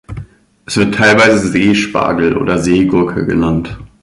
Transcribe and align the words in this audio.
Es 0.65 0.77
wird 0.77 0.95
teilweise 0.95 1.37
Seespargel 1.49 2.35
oder 2.35 2.57
Seegurke 2.57 3.23
genannt. 3.27 3.77